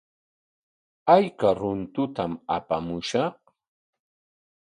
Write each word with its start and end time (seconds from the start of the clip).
¿Ayka 1.15 1.49
runtutam 1.59 2.31
apamushqa? 2.55 3.23